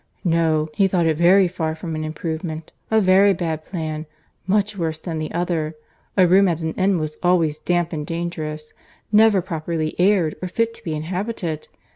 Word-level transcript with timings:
"No; 0.23 0.67
he 0.73 0.87
thought 0.87 1.05
it 1.05 1.15
very 1.15 1.47
far 1.47 1.75
from 1.75 1.93
an 1.93 2.03
improvement—a 2.03 3.01
very 3.01 3.33
bad 3.35 3.63
plan—much 3.63 4.75
worse 4.75 4.97
than 4.97 5.19
the 5.19 5.31
other. 5.31 5.75
A 6.17 6.25
room 6.27 6.47
at 6.47 6.61
an 6.61 6.73
inn 6.73 6.97
was 6.97 7.19
always 7.21 7.59
damp 7.59 7.93
and 7.93 8.03
dangerous; 8.03 8.73
never 9.11 9.43
properly 9.43 9.93
aired, 9.99 10.37
or 10.41 10.47
fit 10.47 10.73
to 10.73 10.83
be 10.83 10.95
inhabited. 10.95 11.67